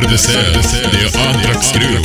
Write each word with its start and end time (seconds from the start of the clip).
placer 0.00 0.52
de 0.52 0.62
ser 0.62 0.90
de 0.90 1.04
Anthrax 1.04 1.72
Crew. 1.72 2.00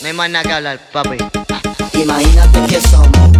No 0.00 0.06
hay 0.06 0.12
más 0.12 0.30
nada 0.30 0.44
que 0.44 0.52
hablar, 0.52 0.78
papi. 0.92 1.16
Imagínate 1.94 2.60
que 2.68 2.80
somos 2.80 3.31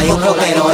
Una 0.00 0.06
cocola 0.06 0.06
y 0.06 0.10
un 0.10 0.22
rockero. 0.22 0.70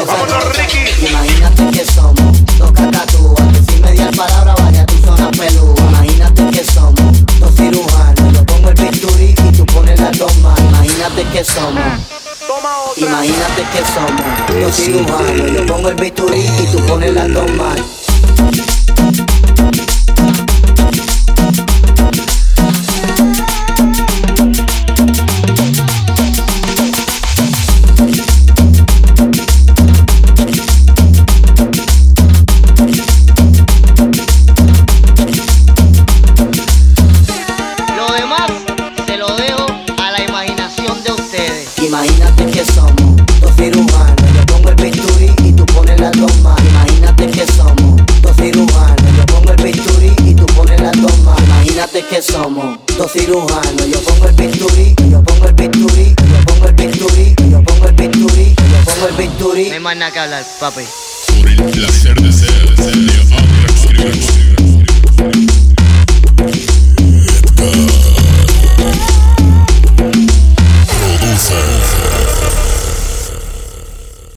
Imagínate 1.09 1.71
que 1.73 1.85
somos 1.85 2.47
dos 2.59 2.71
cacatúas 2.71 3.43
que 3.53 3.73
sin 3.73 3.83
mediar 3.83 4.15
palabra 4.15 4.55
vaya 4.55 4.87
tú 4.87 4.95
zona 5.05 5.31
pelúa. 5.33 5.75
Imagínate 5.89 6.47
que 6.51 6.65
somos 6.65 6.95
dos 7.41 7.55
cirujanos, 7.57 8.33
yo 8.33 8.47
pongo 8.47 8.69
el 8.69 8.75
bisturí 8.75 9.35
y 9.37 9.53
tú 9.53 9.67
pones 9.67 9.99
la 9.99 10.13
toma. 10.13 10.55
Imagínate 10.69 11.25
que 11.25 11.45
somos. 11.45 11.83
Imagínate 12.97 13.63
que 13.73 13.83
somos 13.93 14.61
dos 14.61 14.77
cirujanos, 14.77 15.53
yo 15.53 15.67
pongo 15.67 15.89
el 15.89 15.97
bisturí 15.97 16.47
y 16.63 16.67
tú 16.71 16.79
pones 16.87 17.13
la 17.13 17.27
toma. 17.27 17.75
Lo 17.75 18.06
que 52.09 52.23
somos 52.23 52.79
dos 52.97 53.13
cirujanos, 53.13 53.87
yo 53.89 54.01
pongo 54.01 54.29
el 54.29 54.35
bisturí, 54.35 54.95
yo 55.11 55.23
pongo 55.23 55.47
el 55.47 55.55
bisturí, 55.55 56.15
yo 56.19 56.45
pongo 56.47 56.67
el 56.69 56.75
bisturí, 56.75 57.35
yo 57.51 57.63
pongo 57.63 57.87
el 57.87 57.95
bisturí, 57.95 58.55
yo 58.55 58.85
pongo 58.85 59.09
el 59.09 59.17
bisturí. 59.17 59.69
No 59.69 59.75
hay 59.75 59.81
más 59.81 59.97
nada 59.97 60.13
que 60.13 60.19
hablar, 60.21 60.45
papi. 60.61 60.83
Por 61.41 61.49
el 61.49 61.65
placer 61.65 62.21
de 62.21 62.33
ser 62.33 62.77
de 62.77 62.93
Crew. 62.93 63.06